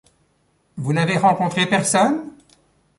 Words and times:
Vous 0.77 0.93
n'avez 0.93 1.15
rencontré 1.15 1.67
personne? 1.67 2.23